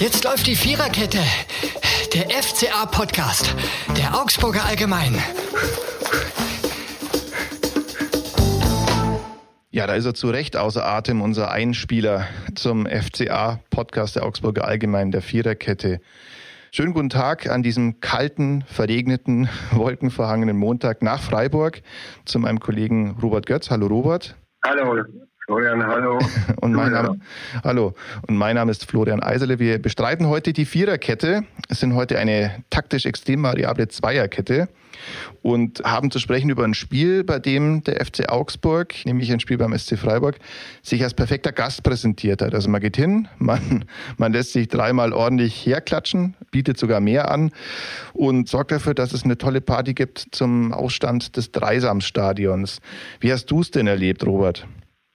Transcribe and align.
Jetzt 0.00 0.22
läuft 0.22 0.46
die 0.46 0.54
Viererkette. 0.54 1.18
Der 2.14 2.30
FCA-Podcast. 2.30 3.56
Der 3.96 4.14
Augsburger 4.14 4.64
Allgemein. 4.64 5.12
Ja, 9.70 9.88
da 9.88 9.94
ist 9.94 10.04
er 10.04 10.14
zu 10.14 10.30
Recht 10.30 10.56
außer 10.56 10.86
Atem, 10.86 11.20
unser 11.20 11.50
Einspieler 11.50 12.28
zum 12.54 12.86
FCA-Podcast 12.86 14.14
der 14.14 14.24
Augsburger 14.24 14.66
Allgemein, 14.66 15.10
der 15.10 15.20
Viererkette. 15.20 16.00
Schönen 16.70 16.94
guten 16.94 17.10
Tag 17.10 17.50
an 17.50 17.64
diesem 17.64 17.98
kalten, 17.98 18.62
verregneten, 18.68 19.48
wolkenverhangenen 19.72 20.56
Montag 20.56 21.02
nach 21.02 21.20
Freiburg 21.20 21.82
zu 22.24 22.38
meinem 22.38 22.60
Kollegen 22.60 23.18
Robert 23.20 23.46
Götz. 23.46 23.68
Hallo 23.68 23.88
Robert. 23.88 24.36
Hallo, 24.64 25.02
Florian, 25.48 25.86
hallo. 25.86 26.18
Und 26.60 26.74
mein 26.74 26.92
Name, 26.92 27.20
hallo. 27.64 27.94
Und 28.26 28.36
mein 28.36 28.56
Name 28.56 28.70
ist 28.70 28.84
Florian 28.84 29.22
Eiserle. 29.22 29.58
Wir 29.58 29.78
bestreiten 29.78 30.26
heute 30.26 30.52
die 30.52 30.66
Viererkette. 30.66 31.42
Es 31.70 31.80
sind 31.80 31.94
heute 31.94 32.18
eine 32.18 32.62
taktisch 32.68 33.06
extrem 33.06 33.42
variable 33.44 33.88
Zweierkette 33.88 34.68
und 35.40 35.80
haben 35.84 36.10
zu 36.10 36.18
sprechen 36.18 36.50
über 36.50 36.64
ein 36.64 36.74
Spiel, 36.74 37.24
bei 37.24 37.38
dem 37.38 37.82
der 37.82 38.04
FC 38.04 38.28
Augsburg, 38.28 38.92
nämlich 39.06 39.32
ein 39.32 39.40
Spiel 39.40 39.56
beim 39.56 39.72
SC 39.72 39.96
Freiburg, 39.96 40.38
sich 40.82 41.02
als 41.02 41.14
perfekter 41.14 41.52
Gast 41.52 41.82
präsentiert 41.82 42.42
hat. 42.42 42.52
Also 42.52 42.68
man 42.68 42.82
geht 42.82 42.98
hin, 42.98 43.26
man, 43.38 43.86
man 44.18 44.34
lässt 44.34 44.52
sich 44.52 44.68
dreimal 44.68 45.14
ordentlich 45.14 45.64
herklatschen, 45.64 46.36
bietet 46.50 46.76
sogar 46.76 47.00
mehr 47.00 47.30
an 47.30 47.52
und 48.12 48.50
sorgt 48.50 48.70
dafür, 48.70 48.92
dass 48.92 49.14
es 49.14 49.24
eine 49.24 49.38
tolle 49.38 49.62
Party 49.62 49.94
gibt 49.94 50.26
zum 50.30 50.74
Ausstand 50.74 51.38
des 51.38 51.52
Dreisamstadions. 51.52 52.80
Wie 53.20 53.32
hast 53.32 53.46
du 53.46 53.62
es 53.62 53.70
denn 53.70 53.86
erlebt, 53.86 54.26
Robert? 54.26 54.66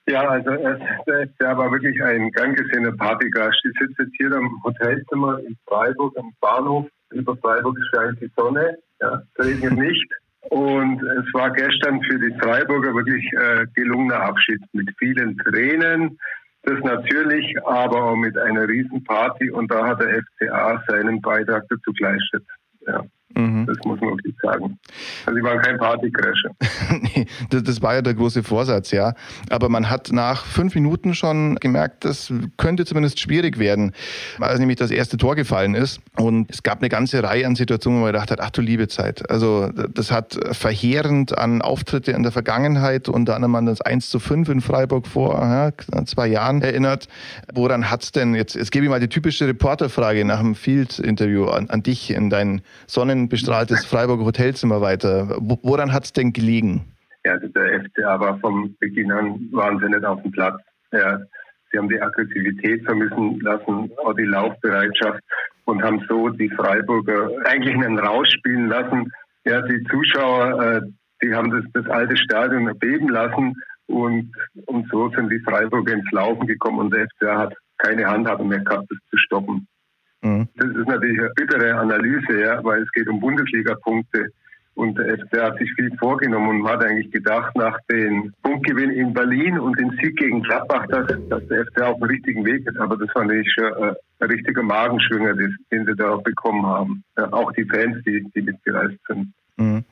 Ja, 0.06 0.28
also 0.28 0.52
der 0.52 1.58
war 1.58 1.72
wirklich 1.72 2.02
ein 2.04 2.30
gern 2.32 2.56
gesehener 2.56 2.92
Partygast. 2.92 3.58
Ich 3.64 3.80
sitze 3.80 4.04
jetzt 4.04 4.16
hier 4.18 4.34
am 4.34 4.62
Hotelzimmer 4.64 5.40
in 5.40 5.58
Freiburg 5.66 6.18
am 6.18 6.34
Bahnhof. 6.42 6.88
Über 7.12 7.38
Freiburg 7.38 7.78
scheint 7.94 8.20
die 8.20 8.32
Sonne, 8.36 8.78
ja, 9.00 9.22
regnet 9.40 9.78
nicht. 9.78 10.12
Und 10.50 11.02
es 11.02 11.34
war 11.34 11.52
gestern 11.52 12.02
für 12.02 12.20
die 12.20 12.36
Freiburger 12.40 12.94
wirklich 12.94 13.26
äh, 13.34 13.66
gelungener 13.76 14.22
Abschied 14.22 14.62
mit 14.74 14.90
vielen 15.00 15.38
Tränen. 15.38 16.20
Das 16.64 16.80
natürlich, 16.82 17.56
aber 17.66 18.04
auch 18.04 18.16
mit 18.16 18.38
einer 18.38 18.68
Riesenparty. 18.68 19.52
Und 19.52 19.72
da 19.72 19.88
hat 19.88 20.02
der 20.02 20.22
FCA 20.22 20.84
seinen 20.88 21.22
Beitrag 21.22 21.64
dazu 21.70 21.94
geleistet. 21.94 22.44
Ja. 22.86 23.04
Mhm. 23.36 23.66
Das 23.66 23.78
muss 23.86 24.00
man 24.00 24.12
wirklich 24.12 24.36
sagen. 24.42 24.78
Also 25.26 25.38
sie 25.38 25.44
waren 25.44 25.60
kein 25.62 25.78
Partycrasher. 25.78 26.52
nee, 27.02 27.26
das, 27.50 27.64
das, 27.64 27.82
war 27.82 27.96
ja 27.96 28.02
der 28.02 28.14
große 28.14 28.44
Vorsatz, 28.44 28.92
ja. 28.92 29.14
Aber 29.50 29.70
man 29.70 29.90
hat 29.90 30.12
nach 30.12 30.46
fünf 30.46 30.76
Minuten 30.76 31.16
schon 31.16 31.56
gemerkt, 31.56 32.06
das 32.06 32.32
könnte 32.58 32.86
zumindest 32.86 33.20
schwierig 33.20 33.58
werden, 33.58 33.94
als 34.40 34.60
nämlich 34.60 34.78
das 34.78 34.92
erste 34.92 35.18
Tor 35.18 35.36
gefallen 35.36 35.74
ist. 35.74 36.00
Und 36.18 36.52
es 36.52 36.62
gab 36.64 36.80
eine 36.80 36.90
ganze 36.90 37.24
Reihe 37.24 37.48
an 37.48 37.56
Situationen, 37.56 38.00
wo 38.00 38.04
man 38.04 38.14
gedacht 38.14 38.30
hat, 38.30 38.40
ach 38.40 38.52
du 38.52 38.62
liebe 38.62 38.88
Zeit. 38.88 39.30
Also 39.30 39.70
das 39.70 40.12
hat 40.12 40.38
verheerend 40.52 41.38
an 41.38 41.62
Auftritte 41.62 42.12
in 42.12 42.24
der 42.24 42.32
Vergangenheit, 42.32 43.10
unter 43.10 43.36
anderem 43.36 43.56
an 43.56 43.66
das 43.66 43.82
1 43.82 44.10
zu 44.10 44.20
5 44.20 44.50
in 44.50 44.62
Freiburg 44.62 45.08
vor 45.08 45.40
ja, 45.42 45.72
zwei 46.06 46.28
Jahren 46.28 46.62
erinnert. 46.62 47.08
Woran 47.54 47.90
hat 47.90 48.04
es 48.04 48.12
denn, 48.12 48.36
jetzt, 48.36 48.56
jetzt 48.56 48.72
gebe 48.72 48.86
ich 48.86 48.92
mal 48.92 49.00
die 49.00 49.10
typische 49.10 49.48
Reporterfrage 49.48 50.24
nach 50.24 50.40
dem 50.40 50.56
Field-Interview 50.56 51.46
an, 51.46 51.70
an 51.70 51.82
dich 51.82 52.12
in 52.12 52.30
deinen 52.30 52.62
Sonnen 52.88 53.23
bestrahltes 53.30 53.86
Freiburger 53.86 54.26
Hotelzimmer 54.26 54.82
weiter. 54.82 55.38
Woran 55.40 55.94
hat 55.94 56.06
es 56.06 56.14
denn 56.14 56.34
gelegen? 56.34 56.94
Ja, 57.26 57.34
also 57.34 57.48
der 57.48 57.82
FCA 57.82 58.20
war 58.20 58.40
vom 58.40 58.76
Beginn 58.80 59.12
an 59.12 59.48
wahnsinnig 59.52 60.04
auf 60.04 60.22
dem 60.22 60.32
Platz. 60.32 60.60
Ja, 60.92 61.20
sie 61.72 61.78
haben 61.78 61.90
die 61.90 62.02
Aggressivität 62.02 62.84
vermissen 62.84 63.40
lassen, 63.40 63.90
auch 64.04 64.14
die 64.14 64.26
Laufbereitschaft 64.26 65.22
und 65.66 65.82
haben 65.82 66.04
so 66.10 66.30
die 66.30 66.50
Freiburger 66.50 67.30
eigentlich 67.46 67.76
einen 67.76 67.98
rausspielen 67.98 68.68
lassen. 68.68 69.12
Ja, 69.46 69.62
die 69.62 69.84
Zuschauer, 69.90 70.62
äh, 70.62 70.82
die 71.24 71.34
haben 71.34 71.52
das, 71.52 71.64
das 71.74 71.90
alte 71.90 72.18
Stadion 72.18 72.68
erbeben 72.68 73.10
lassen 73.10 73.54
und, 73.88 74.32
und 74.66 74.90
so 74.90 75.10
sind 75.10 75.30
die 75.30 75.40
Freiburger 75.40 75.94
ins 75.94 76.12
Laufen 76.12 76.48
gekommen 76.48 76.80
und 76.80 76.94
der 76.94 77.08
FCA 77.08 77.38
hat 77.40 77.54
keine 77.78 78.06
Handhabe 78.06 78.44
mehr 78.44 78.60
gehabt, 78.60 78.88
das 78.90 79.00
zu 79.10 79.18
stoppen. 79.18 79.68
Mhm. 80.24 80.48
Das 80.56 80.70
ist 80.70 80.88
natürlich 80.88 81.20
eine 81.20 81.30
bittere 81.36 81.76
Analyse, 81.76 82.42
ja, 82.42 82.64
weil 82.64 82.82
es 82.82 82.92
geht 82.92 83.08
um 83.08 83.20
Bundesliga-Punkte. 83.20 84.30
Und 84.76 84.98
der 84.98 85.20
FC 85.20 85.40
hat 85.40 85.60
sich 85.60 85.72
viel 85.74 85.96
vorgenommen 86.00 86.62
und 86.62 86.68
hat 86.68 86.84
eigentlich 86.84 87.12
gedacht, 87.12 87.56
nach 87.56 87.78
dem 87.92 88.34
Punktgewinn 88.42 88.90
in 88.90 89.14
Berlin 89.14 89.60
und 89.60 89.80
dem 89.80 89.92
Sieg 90.02 90.16
gegen 90.18 90.42
Gladbach, 90.42 90.88
dass, 90.88 91.06
dass 91.30 91.48
der 91.48 91.66
FC 91.66 91.82
auf 91.84 92.00
dem 92.00 92.06
richtigen 92.06 92.44
Weg 92.44 92.66
ist. 92.68 92.80
Aber 92.80 92.98
das 92.98 93.14
war 93.14 93.24
natürlich 93.24 93.54
schon 93.54 93.66
äh, 93.66 93.94
ein 94.20 94.30
richtiger 94.32 94.64
Magenschwinger, 94.64 95.36
den 95.36 95.86
sie 95.86 95.96
da 95.96 96.16
bekommen 96.16 96.66
haben. 96.66 97.04
Ja, 97.18 97.32
auch 97.32 97.52
die 97.52 97.66
Fans, 97.66 98.04
die, 98.04 98.26
die 98.36 98.42
mitgereist 98.42 98.98
sind. 99.08 99.34
Mhm. 99.58 99.86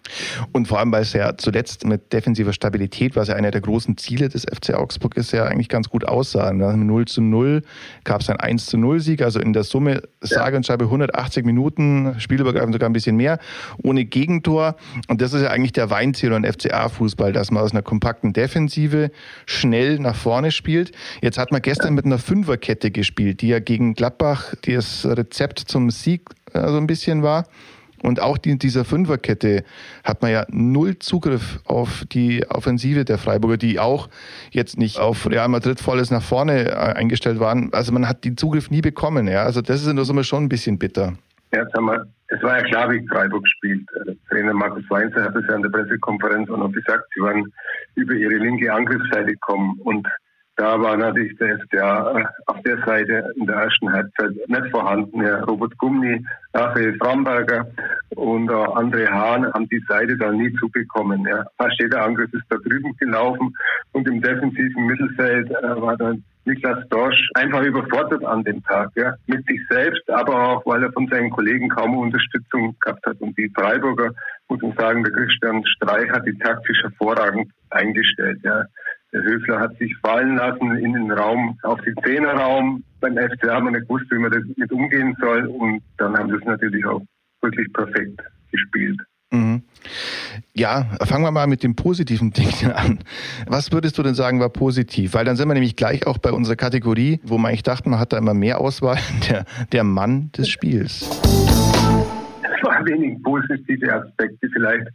Und 0.54 0.68
vor 0.68 0.80
allem, 0.80 0.92
weil 0.92 1.04
es 1.04 1.14
ja 1.14 1.38
zuletzt 1.38 1.86
mit 1.86 2.14
defensiver 2.14 2.52
Stabilität, 2.52 3.16
was 3.16 3.28
ja 3.28 3.36
einer 3.36 3.52
der 3.52 3.62
großen 3.62 3.96
Ziele 3.96 4.28
des 4.28 4.44
FC 4.44 4.74
Augsburg 4.74 5.16
ist, 5.18 5.32
ja 5.34 5.46
eigentlich 5.46 5.70
ganz 5.70 5.88
gut 5.88 6.04
aussah. 6.08 6.52
Nach 6.52 6.76
0 6.76 7.06
zu 7.06 7.22
0 7.22 7.62
gab 8.04 8.22
es 8.22 8.30
ein 8.30 8.38
1 8.38 8.66
zu 8.66 8.78
0 8.78 9.00
Sieg, 9.00 9.22
also 9.22 9.40
in 9.40 9.54
der 9.54 9.64
Summe 9.64 10.02
sage 10.20 10.58
und 10.58 10.66
schreibe 10.66 10.86
180 10.86 11.46
Minuten, 11.46 12.16
spielübergreifend 12.20 12.74
sogar 12.74 12.90
ein 12.90 12.94
bisschen 12.94 13.18
mehr, 13.18 13.38
ohne 13.84 14.06
Gegentor. 14.06 14.78
Und 15.08 15.22
das 15.22 15.34
ist 15.34 15.44
ja 15.44 15.50
eigentlich 15.50 15.74
der 15.74 15.92
Weinziel 15.92 16.34
und 16.34 16.46
FCA-Fußball, 16.46 17.32
dass 17.32 17.52
man 17.52 17.62
aus 17.62 17.72
einer 17.72 17.84
kompakten 17.84 18.34
Defensive 18.34 19.12
schnell 19.46 20.00
nach 20.00 20.16
vorne 20.16 20.50
spielt. 20.50 20.92
Jetzt 21.22 21.38
hat 21.38 21.52
man 21.52 21.62
gestern 21.62 21.94
mit 21.94 22.06
einer 22.06 22.18
Fünferkette 22.18 22.90
gespielt, 22.90 23.42
die 23.42 23.50
ja 23.50 23.60
gegen 23.60 23.94
Gladbach 23.94 24.56
das 24.66 25.06
Rezept 25.06 25.60
zum 25.60 25.92
Sieg 25.92 26.30
so 26.54 26.60
also 26.60 26.78
ein 26.78 26.88
bisschen 26.88 27.24
war. 27.24 27.46
Und 28.04 28.20
auch 28.20 28.38
in 28.46 28.60
dieser 28.60 28.86
Fünferkette 28.86 29.64
hat 30.04 30.22
man 30.22 30.32
ja 30.32 30.46
null 30.50 30.98
Zugriff 31.00 31.60
auf 31.66 32.04
die 32.12 32.46
Offensive 32.50 33.06
der 33.06 33.18
Freiburger, 33.18 33.58
die 33.58 33.80
auch 33.80 34.10
jetzt 34.50 34.78
nicht 34.78 35.00
auf 35.00 35.30
Real 35.30 35.48
Madrid 35.48 35.80
volles 35.80 36.12
nach 36.12 36.24
vorne 36.24 36.70
äh, 36.70 36.74
eingestellt 36.74 37.40
waren. 37.40 37.72
Also 37.74 37.92
man 37.92 38.08
hat 38.08 38.26
den 38.26 38.38
Zugriff 38.38 38.72
nie 38.72 38.82
bekommen. 38.82 39.28
Ja. 39.28 39.44
Also 39.44 39.62
das 39.62 39.82
ist 39.82 39.88
in 39.88 39.96
der 39.96 40.06
Summe 40.06 40.24
schon 40.24 40.46
ein 40.46 40.50
bisschen 40.50 40.80
bitter. 40.80 41.14
Ja, 41.54 41.66
sag 41.74 41.82
mal, 41.82 42.08
es 42.28 42.42
war 42.44 42.60
ja 42.60 42.64
klar, 42.64 42.90
wie 42.92 43.06
Freiburg 43.08 43.46
spielt. 43.48 43.86
Der 44.08 44.16
Trainer 44.30 44.54
Markus 44.54 44.84
Weinzer 44.90 45.24
hat 45.24 45.36
es 45.36 45.44
ja 45.48 45.56
an 45.56 45.64
der 45.64 45.70
Pressekonferenz 45.70 46.50
auch 46.50 46.58
noch 46.58 46.72
gesagt, 46.72 47.04
sie 47.14 47.22
waren 47.22 47.52
über 47.96 48.14
ihre 48.14 48.36
linke 48.36 48.72
Angriffsseite 48.74 49.34
gekommen 49.34 49.78
und 49.84 50.08
da 50.58 50.80
war 50.80 50.98
natürlich 50.98 51.38
der 51.38 51.58
äh, 51.80 52.26
auf 52.46 52.62
der 52.64 52.78
Seite 52.86 53.34
in 53.36 53.46
der 53.46 53.56
ersten 53.56 53.92
Halbzeit 53.92 54.32
nicht 54.48 54.68
vorhanden. 54.72 55.24
Ja, 55.24 55.44
Robert 55.46 55.78
Gumni, 55.78 56.24
Raphael 56.54 56.98
Framberger 56.98 57.68
und 58.16 58.50
äh, 58.50 58.54
André 58.54 59.08
Hahn 59.08 59.52
haben 59.54 59.70
die 59.70 59.84
Seite 59.88 60.18
dann 60.18 60.38
nie 60.38 60.54
zubekommen. 60.60 61.26
Ja. 61.26 61.46
Fast 61.58 61.80
jeder 61.80 62.04
Angriff 62.04 62.32
ist 62.34 62.46
da 62.50 62.58
drüben 62.58 62.96
gelaufen 62.98 63.56
und 63.94 64.08
im 64.08 64.22
defensiven 64.22 64.86
Mittelfeld 64.86 65.50
äh, 65.50 65.82
war 65.82 65.98
dann 65.98 66.24
Niklas 66.46 66.88
Dorsch 66.90 67.30
einfach 67.36 67.62
überfordert 67.62 68.26
an 68.26 68.44
dem 68.44 68.64
Tag, 68.64 68.90
ja, 68.96 69.14
mit 69.28 69.46
sich 69.46 69.62
selbst, 69.70 70.10
aber 70.10 70.50
auch, 70.50 70.66
weil 70.66 70.84
er 70.84 70.92
von 70.92 71.08
seinen 71.08 71.30
Kollegen 71.30 71.70
kaum 71.70 71.96
Unterstützung 71.96 72.76
gehabt 72.82 73.06
hat. 73.06 73.22
Und 73.22 73.38
die 73.38 73.52
Freiburger, 73.56 74.12
muss 74.50 74.62
man 74.62 74.74
sagen, 74.76 75.04
der 75.04 75.14
Christian 75.14 75.64
Streich 75.68 76.10
hat 76.10 76.26
die 76.26 76.38
taktisch 76.40 76.82
hervorragend 76.82 77.52
eingestellt, 77.70 78.40
ja. 78.44 78.64
Der 79.14 79.24
Höfler 79.24 79.60
hat 79.60 79.78
sich 79.78 79.94
fallen 79.98 80.38
lassen 80.38 80.78
in 80.78 80.94
den 80.94 81.12
Raum, 81.12 81.58
auf 81.64 81.82
den 81.82 81.96
Zehnerraum. 82.04 82.84
Beim 83.02 83.18
FC 83.18 83.50
haben 83.50 83.66
wir 83.66 83.72
nicht 83.72 83.88
gewusst, 83.88 84.06
wie 84.10 84.20
man 84.20 84.32
damit 84.32 84.72
umgehen 84.72 85.16
soll. 85.20 85.46
Und 85.48 85.82
dann 85.98 86.18
haben 86.18 86.30
sie 86.30 86.38
es 86.38 86.46
natürlich 86.46 86.86
auch 86.86 87.02
wirklich 87.42 87.72
perfekt 87.74 88.22
gespielt. 88.52 89.00
Mhm. 89.32 89.64
Ja, 90.54 90.86
fangen 91.06 91.24
wir 91.24 91.32
mal 91.32 91.48
mit 91.48 91.64
den 91.64 91.76
positiven 91.76 92.32
Dingen 92.34 92.72
an. 92.72 93.00
Was 93.48 93.72
würdest 93.72 93.98
du 93.98 94.04
denn 94.04 94.14
sagen 94.14 94.40
war 94.40 94.50
positiv? 94.50 95.14
Weil 95.14 95.26
dann 95.26 95.36
sind 95.36 95.50
wir 95.50 95.54
nämlich 95.54 95.76
gleich 95.76 96.08
auch 96.08 96.18
bei 96.18 96.32
unserer 96.32 96.56
Kategorie, 96.56 97.20
wo 97.24 97.38
man 97.38 97.50
eigentlich 97.50 97.64
dachte, 97.64 97.90
man 97.90 98.00
hat 98.00 98.14
da 98.14 98.18
immer 98.18 98.34
mehr 98.34 98.62
Auswahl, 98.62 98.98
der, 99.30 99.46
der 99.72 99.84
Mann 99.84 100.32
des 100.38 100.48
Spiels. 100.50 101.02
Es 101.02 102.64
waren 102.64 102.86
wenig 102.86 103.22
positive 103.24 103.94
Aspekte 103.94 104.48
vielleicht. 104.54 104.88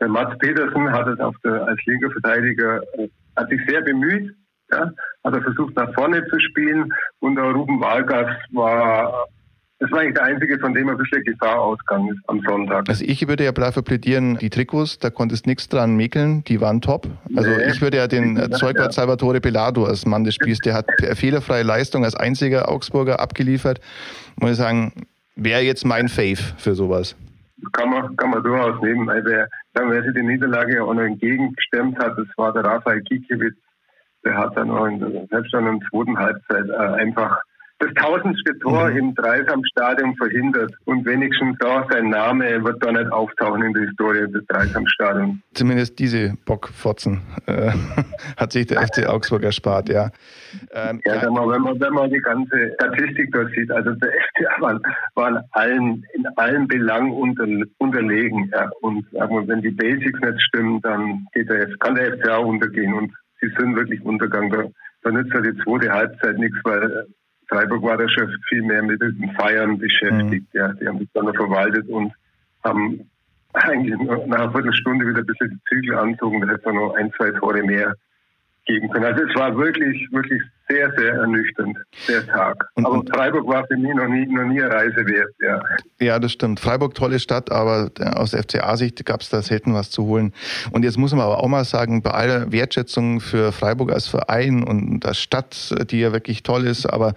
Der 0.00 0.08
Mats 0.08 0.38
Petersen 0.38 0.90
hat 0.90 1.08
es 1.08 1.20
auf 1.20 1.36
der, 1.44 1.66
als 1.66 1.78
linker 1.84 2.10
Verteidiger 2.10 2.80
hat 3.36 3.48
sich 3.48 3.60
sehr 3.68 3.82
bemüht, 3.82 4.34
ja, 4.70 4.92
hat 5.24 5.34
er 5.34 5.42
versucht 5.42 5.74
nach 5.76 5.92
vorne 5.94 6.24
zu 6.26 6.38
spielen 6.40 6.92
und 7.20 7.36
der 7.36 7.44
Ruben 7.44 7.80
Wahlgas 7.80 8.36
war 8.52 9.26
das 9.80 9.90
war 9.92 10.00
eigentlich 10.00 10.14
der 10.14 10.24
einzige, 10.24 10.58
von 10.58 10.74
dem 10.74 10.90
ein 10.90 10.98
bisschen 10.98 11.24
Gefahr 11.24 11.58
ausgegangen 11.58 12.10
ist 12.10 12.20
am 12.26 12.42
Sonntag. 12.46 12.86
Also 12.86 13.02
ich 13.02 13.26
würde 13.26 13.44
ja 13.44 13.52
dafür 13.52 13.82
plädieren, 13.82 14.36
die 14.36 14.50
Trikots, 14.50 14.98
da 14.98 15.08
konntest 15.08 15.46
nichts 15.46 15.70
dran 15.70 15.96
mäkeln, 15.96 16.44
die 16.44 16.60
waren 16.60 16.82
top. 16.82 17.08
Also 17.34 17.48
nee. 17.48 17.70
ich 17.70 17.80
würde 17.80 17.96
ja 17.96 18.06
den 18.06 18.36
ja, 18.36 18.50
Zeugwart 18.50 18.92
Salvatore 18.92 19.40
Pelado 19.40 19.86
als 19.86 20.04
Mann 20.04 20.24
des 20.24 20.34
Spiels, 20.34 20.58
der 20.58 20.74
hat 20.74 20.86
fehlerfreie 21.14 21.62
Leistung 21.62 22.04
als 22.04 22.14
einziger 22.14 22.68
Augsburger 22.68 23.20
abgeliefert. 23.20 23.80
Muss 24.36 24.50
ich 24.50 24.56
sagen, 24.58 24.92
wäre 25.34 25.62
jetzt 25.62 25.86
mein 25.86 26.08
Fave 26.08 26.36
für 26.58 26.74
sowas. 26.74 27.16
Kann 27.80 27.88
man, 27.88 28.14
kann 28.16 28.28
man 28.28 28.42
durchaus 28.42 28.82
nehmen. 28.82 29.06
weil 29.06 29.24
wer, 29.24 29.48
wer 29.72 30.02
sich 30.02 30.12
die 30.12 30.22
Niederlage 30.22 30.84
auch 30.84 30.92
noch 30.92 31.02
entgegengestemmt 31.02 31.98
hat, 31.98 32.12
das 32.18 32.26
war 32.36 32.52
der 32.52 32.62
Raphael 32.62 33.00
Kikiewicz. 33.04 33.56
Der 34.22 34.36
hat 34.36 34.54
dann 34.54 34.70
auch 34.70 34.84
in 34.84 35.00
der, 35.00 35.26
selbst 35.30 35.54
dann 35.54 35.66
in 35.66 35.80
der 35.80 35.88
zweiten 35.88 36.18
Halbzeit 36.18 36.68
äh, 36.68 37.00
einfach 37.00 37.40
das 37.80 37.92
tausendste 37.94 38.58
Tor 38.58 38.90
mhm. 38.90 38.96
im 38.96 39.14
Dreisamstadion 39.14 40.14
verhindert 40.16 40.72
und 40.84 41.04
wenigstens 41.06 41.56
da 41.60 41.86
sein 41.90 42.10
Name 42.10 42.62
wird 42.62 42.84
da 42.84 42.92
nicht 42.92 43.10
auftauchen 43.10 43.62
in 43.62 43.72
der 43.72 43.84
Historie 43.84 44.30
des 44.30 44.44
Dreisamstadions. 44.48 45.38
Zumindest 45.54 45.98
diese 45.98 46.34
Bockfotzen 46.44 47.22
äh, 47.46 47.70
hat 48.36 48.52
sich 48.52 48.66
der 48.66 48.82
FC 48.86 49.08
Augsburg 49.08 49.42
erspart, 49.42 49.88
ja. 49.88 50.10
Ähm, 50.72 51.00
ja, 51.06 51.22
ja. 51.22 51.30
Mal, 51.30 51.48
wenn, 51.48 51.62
man, 51.62 51.80
wenn 51.80 51.94
man 51.94 52.10
die 52.10 52.20
ganze 52.20 52.72
Statistik 52.74 53.32
dort 53.32 53.50
sieht, 53.52 53.70
also 53.70 53.92
der 53.92 54.10
FC 54.10 54.60
war, 54.60 54.80
war 55.14 55.30
in, 55.30 55.38
allen, 55.52 56.06
in 56.12 56.26
allen 56.36 56.68
Belangen 56.68 57.12
unter, 57.12 57.46
unterlegen. 57.78 58.50
Ja. 58.52 58.70
Und 58.82 59.06
wenn 59.12 59.62
die 59.62 59.70
Basics 59.70 60.20
nicht 60.20 60.42
stimmen, 60.42 60.82
dann 60.82 61.26
geht 61.32 61.48
der, 61.48 61.66
kann 61.78 61.94
der 61.94 62.18
FCA 62.18 62.36
untergehen 62.38 62.92
und 62.92 63.12
sie 63.40 63.48
sind 63.58 63.74
wirklich 63.74 64.02
Untergang. 64.04 64.50
Da, 64.50 64.64
da 65.02 65.10
nützt 65.10 65.32
ja 65.32 65.40
die 65.40 65.56
zweite 65.64 65.90
Halbzeit 65.90 66.36
nichts, 66.38 66.58
weil 66.64 67.06
Freiburg 67.50 67.82
war 67.82 67.96
der 67.96 68.08
Chef 68.08 68.30
viel 68.48 68.62
mehr 68.62 68.82
mit 68.82 69.00
den 69.02 69.30
Feiern 69.38 69.76
beschäftigt. 69.76 70.46
Mhm. 70.54 70.58
Ja, 70.58 70.72
die 70.72 70.86
haben 70.86 70.98
sich 70.98 71.08
dann 71.12 71.26
noch 71.26 71.34
verwaltet 71.34 71.88
und 71.88 72.12
haben 72.64 73.10
eigentlich 73.52 73.98
nach 73.98 74.20
einer 74.20 74.52
Viertelstunde 74.52 75.06
wieder 75.06 75.18
ein 75.18 75.26
bisschen 75.26 75.50
die 75.50 75.60
Zügel 75.68 75.98
anzogen. 75.98 76.40
Da 76.40 76.52
hätte 76.52 76.72
noch 76.72 76.94
ein, 76.94 77.12
zwei 77.16 77.32
Tore 77.32 77.62
mehr 77.62 77.94
geben 78.66 78.90
können. 78.90 79.04
Also 79.04 79.24
es 79.24 79.34
war 79.34 79.56
wirklich, 79.56 80.06
wirklich 80.12 80.40
sehr, 80.70 80.90
sehr 80.96 81.14
ernüchternd, 81.14 81.76
der 82.08 82.26
Tag. 82.26 82.64
Und, 82.74 82.86
aber 82.86 83.02
Freiburg 83.12 83.46
war 83.48 83.66
für 83.66 83.76
mich 83.76 83.92
noch 83.94 84.06
nie, 84.06 84.26
noch 84.26 84.44
nie 84.44 84.62
eine 84.62 84.72
Reise 84.72 85.04
wert. 85.06 85.30
Ja. 85.40 85.60
ja, 86.00 86.18
das 86.18 86.32
stimmt. 86.32 86.60
Freiburg, 86.60 86.94
tolle 86.94 87.18
Stadt, 87.18 87.50
aber 87.50 87.90
aus 88.14 88.34
FCA-Sicht 88.34 89.04
gab 89.04 89.20
es 89.20 89.30
da 89.30 89.42
selten 89.42 89.74
was 89.74 89.90
zu 89.90 90.04
holen. 90.04 90.32
Und 90.70 90.84
jetzt 90.84 90.96
muss 90.96 91.12
man 91.12 91.22
aber 91.22 91.38
auch 91.38 91.48
mal 91.48 91.64
sagen, 91.64 92.02
bei 92.02 92.10
aller 92.12 92.52
Wertschätzung 92.52 93.20
für 93.20 93.52
Freiburg 93.52 93.92
als 93.92 94.06
Verein 94.06 94.62
und 94.62 95.00
der 95.00 95.14
Stadt, 95.14 95.74
die 95.90 96.00
ja 96.00 96.12
wirklich 96.12 96.42
toll 96.42 96.66
ist, 96.66 96.86
aber 96.86 97.14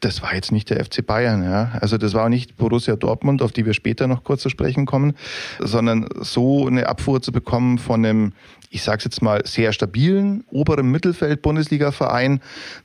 das 0.00 0.22
war 0.22 0.34
jetzt 0.34 0.52
nicht 0.52 0.70
der 0.70 0.82
FC 0.82 1.04
Bayern. 1.04 1.44
Ja. 1.44 1.72
Also 1.80 1.98
das 1.98 2.14
war 2.14 2.24
auch 2.24 2.30
nicht 2.30 2.56
Borussia 2.56 2.96
Dortmund, 2.96 3.42
auf 3.42 3.52
die 3.52 3.66
wir 3.66 3.74
später 3.74 4.06
noch 4.06 4.24
kurz 4.24 4.42
zu 4.42 4.48
sprechen 4.48 4.86
kommen, 4.86 5.14
sondern 5.58 6.06
so 6.20 6.66
eine 6.66 6.86
Abfuhr 6.86 7.20
zu 7.20 7.32
bekommen 7.32 7.78
von 7.78 8.04
einem 8.04 8.32
ich 8.74 8.82
sage 8.82 8.98
es 8.98 9.04
jetzt 9.04 9.22
mal, 9.22 9.40
sehr 9.46 9.72
stabilen 9.72 10.42
oberen 10.50 10.90
Mittelfeld-Bundesliga-Verein. 10.90 12.40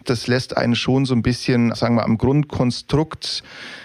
Das 0.06 0.28
lässt 0.28 0.56
einen 0.56 0.76
schon 0.76 1.06
so 1.06 1.16
ein 1.16 1.24
bisschen, 1.24 1.74
sagen 1.74 1.96
wir, 1.96 2.04
am 2.04 2.20
Grundkonstrukt 2.20 3.42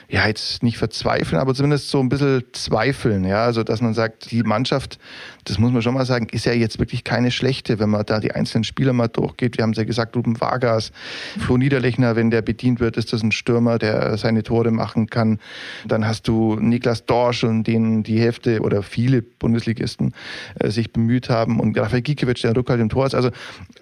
ja, 0.09 0.27
jetzt 0.27 0.63
nicht 0.63 0.79
verzweifeln, 0.79 1.41
aber 1.41 1.55
zumindest 1.55 1.89
so 1.89 2.01
ein 2.01 2.09
bisschen 2.09 2.45
zweifeln. 2.53 3.25
Ja, 3.25 3.45
also, 3.45 3.63
dass 3.63 3.81
man 3.81 3.95
sagt, 3.95 4.31
die 4.31 4.43
Mannschaft, 4.43 4.99
das 5.45 5.59
muss 5.59 5.73
man 5.73 5.83
schon 5.83 5.95
mal 5.95 6.07
sagen, 6.07 6.29
ist 6.31 6.47
ja 6.47 6.53
jetzt 6.53 6.79
wirklich 6.79 7.05
keine 7.05 7.31
schlechte, 7.31 7.79
wenn 7.79 7.91
man 7.91 8.05
da 8.05 8.21
die 8.21 8.33
einzelnen 8.33 8.65
Spieler 8.65 8.93
mal 8.93 9.09
durchgeht. 9.09 9.57
Wir 9.57 9.63
haben 9.63 9.71
es 9.71 9.79
ja 9.79 9.85
gesagt, 9.85 10.17
Ruben 10.17 10.41
Vargas, 10.41 10.93
Flo 11.39 11.57
Niederlechner, 11.57 12.17
wenn 12.17 12.31
der 12.31 12.43
bedient 12.43 12.81
wird, 12.81 12.97
ist 12.97 13.13
das 13.13 13.23
ein 13.23 13.33
Stürmer, 13.33 13.79
der 13.79 14.17
seine 14.19 14.43
Tore 14.43 14.71
machen 14.71 15.09
kann. 15.09 15.39
Dann 15.87 16.07
hast 16.07 16.29
du 16.29 16.57
Niklas 16.57 17.07
Dorsch 17.07 17.45
und 17.45 17.65
den 17.65 18.03
die 18.03 18.21
Hälfte 18.21 18.61
oder 18.61 18.83
viele 18.83 19.23
Bundesligisten 19.23 20.15
äh, 20.61 20.71
sich 20.71 20.93
bemüht 20.93 21.31
haben 21.31 21.61
und 21.61 21.79
Rafael 21.79 22.03
Gikiewicz, 22.03 22.43
der 22.43 22.57
Rückhalt 22.57 22.81
im 22.81 22.89
Tor 22.89 23.07
ist. 23.07 23.15
Also, 23.15 23.31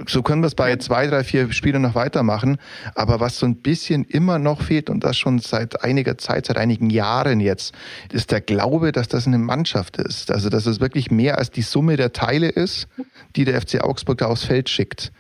so 0.06 0.22
können 0.22 0.42
wir 0.42 0.46
es 0.46 0.54
bei 0.54 0.74
zwei, 0.76 1.06
drei, 1.06 1.24
vier 1.24 1.52
Spielern 1.52 1.82
noch 1.82 1.94
weitermachen. 1.94 2.58
Aber 2.94 3.20
was 3.20 3.38
so 3.38 3.46
ein 3.46 3.56
bisschen 3.56 4.04
immer 4.04 4.38
noch 4.38 4.62
fehlt 4.62 4.90
und 4.90 5.04
das 5.04 5.16
schon 5.16 5.38
seit 5.38 5.82
einiger 5.84 6.19
seit 6.24 6.56
einigen 6.56 6.90
Jahren 6.90 7.40
jetzt, 7.40 7.74
ist 8.12 8.32
der 8.32 8.40
Glaube, 8.40 8.92
dass 8.92 9.08
das 9.08 9.26
eine 9.26 9.38
Mannschaft 9.38 9.96
ist. 9.96 10.30
Also, 10.30 10.48
dass 10.48 10.66
es 10.66 10.80
wirklich 10.80 11.10
mehr 11.10 11.38
als 11.38 11.50
die 11.50 11.62
Summe 11.62 11.96
der 11.96 12.12
Teile 12.12 12.48
ist, 12.48 12.88
die 13.36 13.44
der 13.44 13.60
FC 13.60 13.82
Augsburg 13.82 14.19
da 14.19 14.26
aufs 14.26 14.44
Feld 14.44 14.69
schickt. 14.69 15.12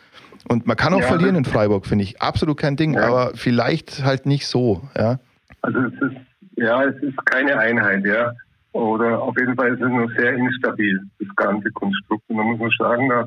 Und 0.48 0.66
man 0.66 0.76
kann 0.76 0.92
auch 0.94 1.00
ja, 1.00 1.06
verlieren 1.06 1.36
in 1.36 1.44
Freiburg, 1.44 1.86
finde 1.86 2.04
ich. 2.04 2.20
Absolut 2.20 2.58
kein 2.58 2.76
Ding, 2.76 2.94
ja. 2.94 3.06
aber 3.06 3.32
vielleicht 3.34 4.04
halt 4.04 4.26
nicht 4.26 4.46
so, 4.46 4.82
ja. 4.96 5.18
Also 5.62 5.78
es 5.80 5.92
ist, 5.92 6.16
ja, 6.56 6.84
es 6.84 7.00
ist 7.02 7.26
keine 7.26 7.58
Einheit, 7.58 8.04
ja. 8.04 8.32
Oder 8.72 9.20
auf 9.20 9.36
jeden 9.38 9.54
Fall 9.54 9.74
ist 9.74 9.82
es 9.82 9.88
noch 9.88 10.08
sehr 10.16 10.34
instabil, 10.34 11.00
das 11.18 11.28
ganze 11.36 11.70
Konstrukt. 11.72 12.24
Und 12.28 12.38
da 12.38 12.42
muss 12.42 12.58
man 12.58 12.70
sagen, 12.78 13.08
da 13.08 13.26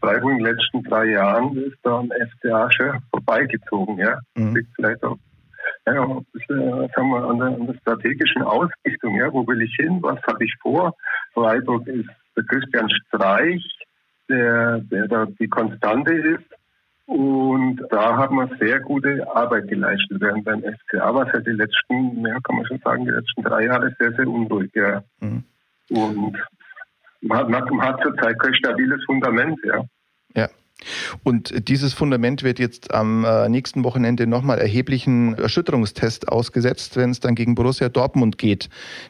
Freiburg 0.00 0.32
in 0.32 0.38
den 0.38 0.46
letzten 0.46 0.82
drei 0.82 1.06
Jahren 1.06 1.56
ist 1.56 1.78
da 1.82 1.98
am 1.98 2.10
FCA 2.10 2.70
schon 2.72 3.00
vorbeigezogen, 3.10 3.98
ja. 3.98 4.18
Mhm. 4.34 4.56
Liegt 4.56 4.68
vielleicht 4.76 5.02
auch 5.04 5.16
ja, 5.86 6.04
äh, 6.04 6.88
sagen 6.94 7.10
wir, 7.10 7.24
an, 7.24 7.38
der, 7.38 7.48
an 7.48 7.66
der 7.66 7.74
strategischen 7.80 8.42
Ausrichtung. 8.42 9.16
Ja, 9.16 9.32
wo 9.32 9.46
will 9.46 9.62
ich 9.62 9.74
hin? 9.76 9.98
Was 10.02 10.20
habe 10.22 10.44
ich 10.44 10.54
vor? 10.60 10.94
Freiburg 11.34 11.86
ist 11.88 12.08
der 12.36 12.44
Christian 12.44 12.88
Streich, 12.90 13.64
der, 14.28 14.78
der 14.78 15.08
da 15.08 15.26
die 15.26 15.48
Konstante 15.48 16.14
ist. 16.14 16.44
Und 17.06 17.82
da 17.90 18.16
haben 18.16 18.36
wir 18.36 18.48
sehr 18.58 18.80
gute 18.80 19.26
Arbeit 19.34 19.68
geleistet. 19.68 20.20
Während 20.20 20.44
beim 20.44 20.62
FCA 20.62 21.14
war 21.14 21.26
es 21.26 21.32
ja 21.34 21.40
die 21.40 21.50
letzten, 21.50 22.24
ja, 22.24 22.38
kann 22.40 22.56
man 22.56 22.66
schon 22.66 22.78
sagen, 22.78 23.04
die 23.04 23.10
letzten 23.10 23.42
drei 23.42 23.64
Jahre 23.64 23.94
sehr, 23.98 24.12
sehr 24.12 24.26
unruhig. 24.26 24.70
Ja. 24.74 25.02
Mhm. 25.20 25.44
Und 25.90 26.38
man 27.20 27.38
hat, 27.38 27.70
man 27.70 27.82
hat 27.82 28.02
zurzeit 28.02 28.38
kein 28.38 28.54
stabiles 28.54 29.04
Fundament. 29.04 29.58
Ja. 29.64 29.84
Und 31.22 31.68
dieses 31.68 31.94
Fundament 31.94 32.42
wird 32.42 32.58
jetzt 32.58 32.92
am 32.92 33.24
äh, 33.24 33.48
nächsten 33.48 33.84
Wochenende 33.84 34.26
nochmal 34.26 34.58
erheblichen 34.58 35.34
Erschütterungstest 35.34 36.28
ausgesetzt, 36.28 36.96
wenn 36.96 37.10
es 37.10 37.20
dann 37.20 37.34
gegen 37.34 37.54
Borussia 37.54 37.88
Dortmund 37.88 38.38
geht, 38.38 38.68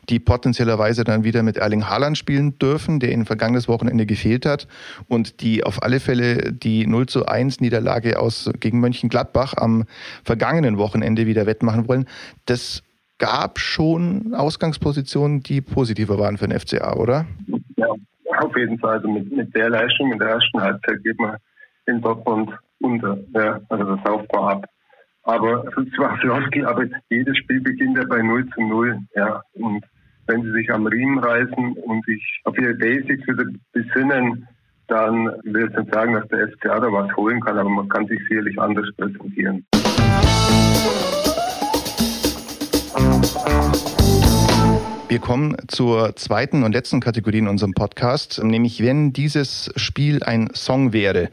die 0.08 0.18
potenziellerweise 0.18 1.04
dann 1.04 1.24
wieder 1.24 1.42
mit 1.42 1.56
Erling 1.56 1.88
Haaland 1.88 2.18
spielen 2.18 2.58
dürfen, 2.58 3.00
der 3.00 3.12
ihnen 3.12 3.26
vergangenes 3.26 3.68
Wochenende 3.68 4.06
gefehlt 4.06 4.46
hat 4.46 4.68
und 5.08 5.40
die 5.40 5.64
auf 5.64 5.82
alle 5.82 6.00
Fälle 6.00 6.52
die 6.52 6.86
0 6.86 7.06
zu 7.06 7.26
1 7.26 7.60
Niederlage 7.60 8.18
aus 8.18 8.50
gegen 8.60 8.80
Mönchengladbach 8.80 9.54
am 9.56 9.84
vergangenen 10.24 10.78
Wochenende 10.78 11.26
wieder 11.26 11.46
wettmachen 11.46 11.88
wollen. 11.88 12.06
Das 12.46 12.82
gab 13.18 13.60
schon 13.60 14.34
Ausgangspositionen, 14.34 15.42
die 15.42 15.60
positiver 15.60 16.18
waren 16.18 16.38
für 16.38 16.48
den 16.48 16.58
FCA, 16.58 16.96
oder? 16.96 17.24
Ja, 17.76 17.86
auf 18.40 18.56
jeden 18.56 18.78
Fall. 18.78 18.96
Also 18.96 19.08
mit, 19.08 19.30
mit 19.30 19.54
der 19.54 19.70
Leistung 19.70 20.12
in 20.12 20.18
der 20.18 20.30
ersten 20.30 20.60
Halbzeit 20.60 21.02
geht 21.04 21.18
man 21.20 21.36
in 21.86 22.00
Dortmund 22.00 22.50
unter. 22.80 23.18
Ja, 23.34 23.60
also 23.68 23.96
das 23.96 24.04
Aufbau 24.06 24.48
ab. 24.48 24.66
Aber 25.24 25.64
es 25.66 25.84
ist 25.84 25.94
zwar 25.94 26.16
Floskel, 26.18 26.66
aber 26.66 26.84
jedes 27.08 27.36
Spiel 27.38 27.60
beginnt 27.60 27.96
ja 27.96 28.04
bei 28.04 28.22
0 28.22 28.48
zu 28.50 28.60
0. 28.60 28.98
Ja, 29.14 29.40
und 29.54 29.84
wenn 30.26 30.42
sie 30.42 30.52
sich 30.52 30.72
am 30.72 30.86
Riemen 30.86 31.18
reißen 31.18 31.72
und 31.74 32.04
sich 32.04 32.40
auf 32.44 32.56
ihre 32.58 32.74
Basics 32.74 33.26
wieder 33.26 33.44
besinnen, 33.72 34.46
dann 34.88 35.26
will 35.44 35.68
ich 35.70 35.76
nicht 35.76 35.94
sagen, 35.94 36.14
dass 36.14 36.28
der 36.28 36.48
FCA 36.48 36.80
da 36.80 36.92
was 36.92 37.14
holen 37.16 37.40
kann, 37.40 37.58
aber 37.58 37.70
man 37.70 37.88
kann 37.88 38.06
sich 38.06 38.20
sicherlich 38.28 38.58
anders 38.58 38.88
präsentieren. 38.96 39.64
Wir 45.12 45.18
kommen 45.18 45.58
zur 45.68 46.16
zweiten 46.16 46.62
und 46.62 46.72
letzten 46.72 47.00
Kategorie 47.00 47.36
in 47.36 47.46
unserem 47.46 47.74
Podcast, 47.74 48.42
nämlich 48.42 48.82
wenn 48.82 49.12
dieses 49.12 49.70
Spiel 49.76 50.22
ein 50.22 50.48
Song 50.54 50.94
wäre. 50.94 51.28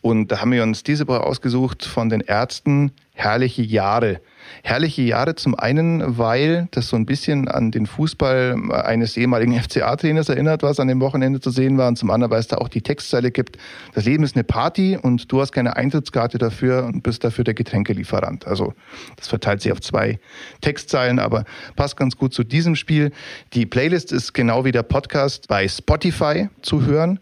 Und 0.00 0.32
da 0.32 0.40
haben 0.40 0.50
wir 0.50 0.64
uns 0.64 0.82
diese 0.82 1.06
Woche 1.06 1.22
ausgesucht 1.22 1.84
von 1.84 2.08
den 2.08 2.20
Ärzten 2.20 2.90
Herrliche 3.12 3.62
Jahre. 3.62 4.20
Herrliche 4.62 5.02
Jahre 5.02 5.34
zum 5.34 5.54
einen, 5.54 6.18
weil 6.18 6.68
das 6.70 6.88
so 6.88 6.96
ein 6.96 7.06
bisschen 7.06 7.48
an 7.48 7.70
den 7.70 7.86
Fußball 7.86 8.56
eines 8.84 9.16
ehemaligen 9.16 9.52
FCA-Trainers 9.62 10.28
erinnert, 10.28 10.62
was 10.62 10.80
an 10.80 10.88
dem 10.88 11.00
Wochenende 11.00 11.40
zu 11.40 11.50
sehen 11.50 11.78
war. 11.78 11.88
Und 11.88 11.96
zum 11.96 12.10
anderen, 12.10 12.30
weil 12.30 12.40
es 12.40 12.48
da 12.48 12.58
auch 12.58 12.68
die 12.68 12.82
Textzeile 12.82 13.30
gibt. 13.30 13.58
Das 13.94 14.04
Leben 14.04 14.24
ist 14.24 14.36
eine 14.36 14.44
Party 14.44 14.98
und 15.00 15.30
du 15.30 15.40
hast 15.40 15.52
keine 15.52 15.76
Eintrittskarte 15.76 16.38
dafür 16.38 16.84
und 16.84 17.02
bist 17.02 17.24
dafür 17.24 17.44
der 17.44 17.54
Getränkelieferant. 17.54 18.46
Also 18.46 18.74
das 19.16 19.28
verteilt 19.28 19.62
sich 19.62 19.72
auf 19.72 19.80
zwei 19.80 20.18
Textzeilen, 20.60 21.18
aber 21.18 21.44
passt 21.76 21.96
ganz 21.96 22.16
gut 22.16 22.34
zu 22.34 22.44
diesem 22.44 22.76
Spiel. 22.76 23.12
Die 23.54 23.66
Playlist 23.66 24.12
ist 24.12 24.32
genau 24.32 24.64
wie 24.64 24.72
der 24.72 24.82
Podcast 24.82 25.48
bei 25.48 25.68
Spotify 25.68 26.48
zu 26.62 26.84
hören 26.84 27.20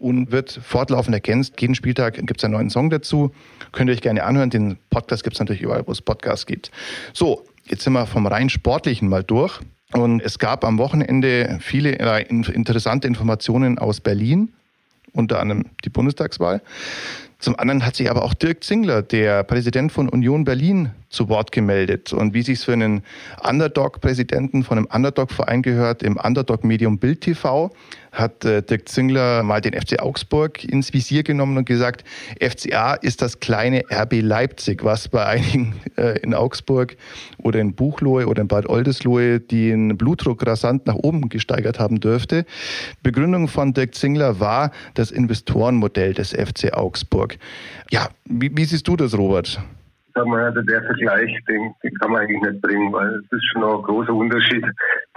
und 0.00 0.30
wird 0.30 0.60
fortlaufend 0.62 1.14
ergänzt. 1.14 1.60
Jeden 1.60 1.74
Spieltag 1.74 2.14
gibt 2.14 2.38
es 2.40 2.44
einen 2.44 2.54
neuen 2.54 2.70
Song 2.70 2.90
dazu. 2.90 3.32
Könnt 3.72 3.90
ihr 3.90 3.94
euch 3.94 4.00
gerne 4.00 4.24
anhören. 4.24 4.50
Den 4.50 4.78
Podcast 4.90 5.24
gibt 5.24 5.36
es 5.36 5.40
natürlich 5.40 5.62
überall, 5.62 5.86
wo 5.86 5.92
es 5.92 6.00
Podcasts 6.00 6.46
gibt. 6.46 6.70
So, 7.12 7.44
jetzt 7.66 7.82
sind 7.82 7.92
wir 7.92 8.06
vom 8.06 8.26
rein 8.26 8.48
sportlichen 8.48 9.08
mal 9.08 9.24
durch. 9.24 9.60
Und 9.92 10.20
es 10.20 10.38
gab 10.38 10.64
am 10.64 10.78
Wochenende 10.78 11.58
viele 11.60 11.98
äh, 11.98 12.22
interessante 12.28 13.08
Informationen 13.08 13.78
aus 13.78 14.00
Berlin, 14.00 14.52
unter 15.12 15.40
anderem 15.40 15.64
die 15.84 15.88
Bundestagswahl. 15.88 16.60
Zum 17.40 17.56
anderen 17.56 17.86
hat 17.86 17.94
sich 17.94 18.10
aber 18.10 18.24
auch 18.24 18.34
Dirk 18.34 18.64
Zingler, 18.64 19.00
der 19.02 19.44
Präsident 19.44 19.92
von 19.92 20.08
Union 20.08 20.44
Berlin, 20.44 20.90
zu 21.08 21.28
Wort 21.28 21.52
gemeldet. 21.52 22.12
Und 22.12 22.34
wie 22.34 22.42
sich 22.42 22.60
für 22.60 22.72
einen 22.72 23.02
Underdog-Präsidenten 23.42 24.62
von 24.62 24.78
einem 24.78 24.88
Underdog-Verein 24.92 25.62
gehört, 25.62 26.02
im 26.02 26.16
Underdog-Medium 26.16 26.98
Bild 26.98 27.22
TV, 27.22 27.70
hat 28.12 28.44
äh, 28.44 28.62
Dirk 28.62 28.88
Zingler 28.88 29.42
mal 29.42 29.60
den 29.60 29.74
FC 29.74 30.00
Augsburg 30.00 30.64
ins 30.64 30.92
Visier 30.92 31.22
genommen 31.22 31.56
und 31.58 31.66
gesagt, 31.66 32.04
FCA 32.40 32.94
ist 32.94 33.22
das 33.22 33.40
kleine 33.40 33.84
RB 33.90 34.20
Leipzig, 34.22 34.82
was 34.82 35.08
bei 35.08 35.24
einigen 35.24 35.74
äh, 35.96 36.18
in 36.20 36.34
Augsburg 36.34 36.96
oder 37.38 37.60
in 37.60 37.74
Buchloe 37.74 38.26
oder 38.26 38.42
in 38.42 38.48
Bad 38.48 38.68
Oldesloe 38.68 39.40
den 39.40 39.96
Blutdruck 39.96 40.46
rasant 40.46 40.86
nach 40.86 40.96
oben 40.96 41.28
gesteigert 41.28 41.78
haben 41.78 42.00
dürfte. 42.00 42.44
Begründung 43.02 43.48
von 43.48 43.74
Dirk 43.74 43.94
Zingler 43.94 44.40
war 44.40 44.72
das 44.94 45.10
Investorenmodell 45.10 46.14
des 46.14 46.30
FC 46.30 46.72
Augsburg. 46.72 47.27
Ja, 47.90 48.08
wie, 48.24 48.50
wie 48.54 48.64
siehst 48.64 48.86
du 48.88 48.96
das, 48.96 49.16
Robert? 49.16 49.60
also 50.14 50.62
der 50.62 50.82
Vergleich, 50.82 51.30
den, 51.48 51.72
den 51.82 51.94
kann 51.94 52.10
man 52.10 52.22
eigentlich 52.22 52.40
nicht 52.40 52.60
bringen, 52.60 52.92
weil 52.92 53.08
es 53.14 53.32
ist 53.32 53.44
schon 53.52 53.62
ein 53.62 53.82
großer 53.82 54.12
Unterschied 54.12 54.64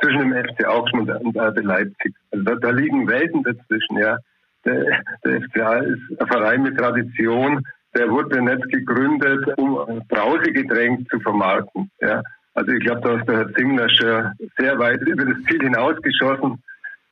zwischen 0.01 0.20
dem 0.20 0.34
FC 0.34 0.68
Augsburg 0.68 1.10
und 1.22 1.38
RB 1.38 1.63
Leipzig. 1.63 2.13
Also 2.32 2.44
da, 2.46 2.56
da 2.56 2.70
liegen 2.70 3.08
Welten 3.08 3.44
dazwischen, 3.44 3.98
ja. 3.98 4.18
Der, 4.63 4.86
der 5.25 5.41
FCA 5.41 5.77
ist 5.77 6.22
ein 6.22 6.27
Verein 6.27 6.62
mit 6.62 6.77
Tradition, 6.77 7.63
der 7.96 8.10
wurde 8.10 8.41
nicht 8.41 8.63
gegründet, 8.70 9.44
um 9.58 10.01
Brausegetränk 10.08 11.10
zu 11.10 11.20
vermarkten. 11.20 11.89
Ja. 12.00 12.22
Also 12.53 12.72
ich 12.72 12.82
glaube, 12.82 13.01
da 13.01 13.18
ist 13.18 13.27
der 13.27 13.38
Herr 13.38 13.53
Zingler 13.53 13.89
schon 13.89 14.32
sehr 14.58 14.77
weit 14.77 15.01
über 15.01 15.25
das 15.25 15.41
Ziel 15.44 15.62
hinausgeschossen. 15.62 16.62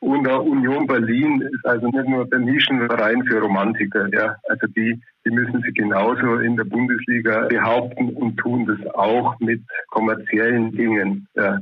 Und 0.01 0.23
der 0.25 0.41
Union 0.41 0.87
Berlin 0.87 1.41
ist 1.41 1.65
also 1.65 1.87
nicht 1.87 2.07
nur 2.07 2.25
der 2.25 2.39
Nischenverein 2.39 3.23
für 3.25 3.41
Romantiker. 3.41 4.07
Ja. 4.13 4.35
Also 4.47 4.67
die, 4.67 5.01
die 5.25 5.31
müssen 5.31 5.61
sich 5.61 5.73
genauso 5.73 6.35
in 6.37 6.55
der 6.55 6.63
Bundesliga 6.63 7.47
behaupten 7.47 8.09
und 8.11 8.37
tun 8.37 8.65
das 8.65 8.95
auch 8.95 9.37
mit 9.39 9.61
kommerziellen 9.89 10.71
Dingen. 10.71 11.27
Ja. 11.35 11.59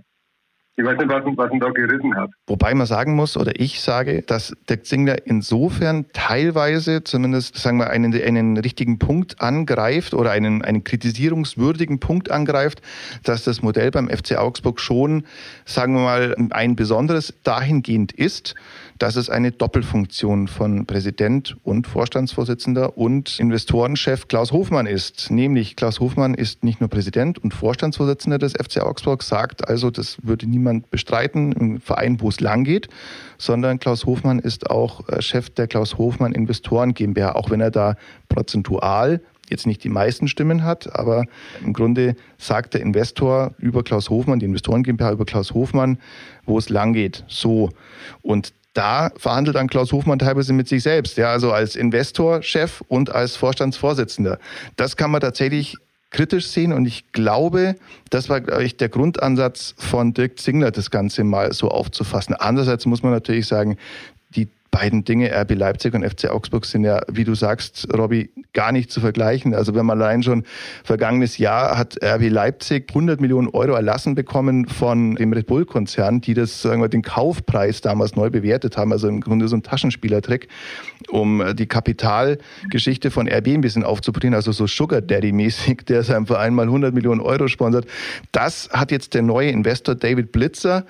Ich 0.79 0.85
weiß 0.85 0.95
nicht, 0.99 1.09
was, 1.09 1.23
was 1.35 1.51
ihn 1.51 1.59
da 1.59 1.69
geritten 1.71 2.15
hat. 2.15 2.29
Wobei 2.45 2.75
man 2.75 2.85
sagen 2.85 3.15
muss, 3.15 3.35
oder 3.35 3.59
ich 3.59 3.81
sage, 3.81 4.21
dass 4.21 4.55
der 4.69 4.83
Zingler 4.83 5.25
insofern 5.25 6.05
teilweise 6.13 7.03
zumindest, 7.03 7.57
sagen 7.57 7.79
wir, 7.79 7.89
einen, 7.89 8.13
einen 8.13 8.57
richtigen 8.57 8.99
Punkt 8.99 9.41
angreift 9.41 10.13
oder 10.13 10.29
einen, 10.29 10.61
einen 10.61 10.83
kritisierungswürdigen 10.83 11.99
Punkt 11.99 12.29
angreift, 12.29 12.83
dass 13.23 13.43
das 13.43 13.63
Modell 13.63 13.89
beim 13.89 14.07
FC 14.07 14.37
Augsburg 14.37 14.79
schon, 14.79 15.23
sagen 15.65 15.95
wir 15.95 16.03
mal, 16.03 16.35
ein 16.51 16.75
besonderes 16.75 17.33
dahingehend 17.43 18.11
ist, 18.11 18.53
dass 18.99 19.15
es 19.15 19.31
eine 19.31 19.51
Doppelfunktion 19.51 20.47
von 20.47 20.85
Präsident 20.85 21.57
und 21.63 21.87
Vorstandsvorsitzender 21.87 22.97
und 22.97 23.39
Investorenchef 23.39 24.27
Klaus 24.27 24.51
Hofmann 24.51 24.85
ist. 24.85 25.31
Nämlich 25.31 25.75
Klaus 25.75 25.99
Hofmann 25.99 26.35
ist 26.35 26.63
nicht 26.63 26.81
nur 26.81 26.89
Präsident 26.89 27.39
und 27.39 27.53
Vorstandsvorsitzender 27.53 28.37
des 28.37 28.53
FC 28.53 28.81
Augsburg, 28.81 29.23
sagt 29.23 29.67
also, 29.67 29.89
das 29.89 30.17
würde 30.21 30.47
niemand 30.47 30.66
bestreiten, 30.89 31.51
im 31.51 31.81
Verein, 31.81 32.21
wo 32.21 32.29
es 32.29 32.39
lang 32.39 32.63
geht, 32.63 32.87
sondern 33.37 33.79
Klaus 33.79 34.05
Hofmann 34.05 34.39
ist 34.39 34.69
auch 34.69 35.07
äh, 35.09 35.21
Chef 35.21 35.49
der 35.49 35.67
Klaus 35.67 35.97
Hofmann 35.97 36.31
Investoren 36.33 36.93
GmbH, 36.93 37.35
auch 37.35 37.49
wenn 37.49 37.61
er 37.61 37.71
da 37.71 37.95
prozentual 38.29 39.21
jetzt 39.49 39.65
nicht 39.65 39.83
die 39.83 39.89
meisten 39.89 40.27
Stimmen 40.27 40.63
hat, 40.63 40.93
aber 40.93 41.25
im 41.63 41.73
Grunde 41.73 42.15
sagt 42.37 42.73
der 42.73 42.81
Investor 42.81 43.53
über 43.57 43.83
Klaus 43.83 44.09
Hofmann, 44.09 44.39
die 44.39 44.45
Investoren 44.45 44.83
GmbH 44.83 45.11
über 45.11 45.25
Klaus 45.25 45.53
Hofmann, 45.53 45.99
wo 46.45 46.57
es 46.57 46.69
lang 46.69 46.93
geht. 46.93 47.23
So. 47.27 47.69
Und 48.21 48.53
da 48.73 49.09
verhandelt 49.17 49.55
dann 49.55 49.67
Klaus 49.67 49.91
Hofmann 49.91 50.19
teilweise 50.19 50.53
mit 50.53 50.67
sich 50.67 50.83
selbst, 50.83 51.17
ja, 51.17 51.31
also 51.31 51.51
als 51.51 51.75
Investor, 51.75 52.43
Chef 52.43 52.81
und 52.87 53.09
als 53.09 53.35
Vorstandsvorsitzender. 53.35 54.37
Das 54.75 54.97
kann 54.97 55.09
man 55.09 55.21
tatsächlich 55.21 55.75
kritisch 56.09 56.47
sehen 56.47 56.73
und 56.73 56.85
ich 56.85 57.11
glaube, 57.11 57.75
das 58.09 58.29
war 58.29 58.41
glaube 58.41 58.63
ich, 58.63 58.77
der 58.77 58.89
Grundansatz 58.89 59.75
von 59.77 60.13
Dirk 60.13 60.39
Zingler, 60.39 60.71
das 60.71 60.89
Ganze 60.91 61.23
mal 61.23 61.51
so 61.53 61.69
aufzufassen. 61.69 62.33
Andererseits 62.35 62.85
muss 62.85 63.03
man 63.03 63.11
natürlich 63.11 63.47
sagen, 63.47 63.77
beiden 64.71 65.03
Dinge, 65.03 65.31
RB 65.31 65.55
Leipzig 65.55 65.93
und 65.93 66.03
FC 66.03 66.29
Augsburg, 66.29 66.65
sind 66.65 66.83
ja, 66.83 67.01
wie 67.11 67.23
du 67.23 67.35
sagst, 67.35 67.87
Robby, 67.95 68.29
gar 68.53 68.71
nicht 68.71 68.91
zu 68.91 68.99
vergleichen. 68.99 69.53
Also 69.53 69.75
wenn 69.75 69.85
man 69.85 70.01
allein 70.01 70.23
schon 70.23 70.43
vergangenes 70.83 71.37
Jahr 71.37 71.77
hat 71.77 71.97
RB 72.03 72.29
Leipzig 72.29 72.89
100 72.89 73.21
Millionen 73.21 73.49
Euro 73.49 73.73
erlassen 73.73 74.15
bekommen 74.15 74.67
von 74.67 75.15
dem 75.15 75.33
Red 75.33 75.47
Bull-Konzern, 75.47 76.21
die 76.21 76.33
das, 76.33 76.61
sagen 76.61 76.81
wir, 76.81 76.89
den 76.89 77.01
Kaufpreis 77.01 77.81
damals 77.81 78.15
neu 78.15 78.29
bewertet 78.29 78.77
haben. 78.77 78.91
Also 78.91 79.07
im 79.07 79.21
Grunde 79.21 79.47
so 79.47 79.55
ein 79.55 79.63
Taschenspielertrick, 79.63 80.47
um 81.09 81.43
die 81.55 81.67
Kapitalgeschichte 81.67 83.11
von 83.11 83.27
RB 83.27 83.47
ein 83.47 83.61
bisschen 83.61 83.83
aufzubringen. 83.83 84.35
Also 84.35 84.51
so 84.51 84.67
Sugar 84.67 85.01
Daddy-mäßig, 85.01 85.85
der 85.85 86.03
seinem 86.03 86.27
Verein 86.27 86.53
mal 86.53 86.63
100 86.63 86.93
Millionen 86.93 87.21
Euro 87.21 87.47
sponsert. 87.47 87.85
Das 88.31 88.69
hat 88.71 88.91
jetzt 88.91 89.13
der 89.13 89.21
neue 89.21 89.49
Investor 89.49 89.95
David 89.95 90.31
Blitzer 90.31 90.85